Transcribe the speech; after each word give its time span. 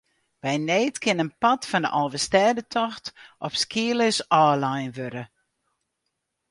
By 0.41 0.55
need 0.69 0.95
kin 1.03 1.19
in 1.23 1.29
part 1.41 1.63
fan 1.69 1.83
de 1.85 1.89
Alvestêdetocht 1.99 3.05
op 3.45 3.53
skeelers 3.63 4.19
ôflein 4.43 4.89
wurde. 4.97 5.23